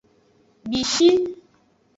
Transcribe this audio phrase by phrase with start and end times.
[0.69, 1.09] Bishi.